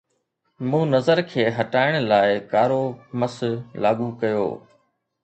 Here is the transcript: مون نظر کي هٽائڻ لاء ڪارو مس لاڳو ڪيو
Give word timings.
مون 0.69 0.85
نظر 0.95 1.19
کي 1.31 1.43
هٽائڻ 1.57 1.93
لاء 2.09 2.29
ڪارو 2.53 2.81
مس 3.19 3.35
لاڳو 3.81 4.09
ڪيو 4.21 4.47